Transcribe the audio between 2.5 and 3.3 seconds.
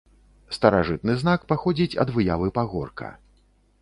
пагорка.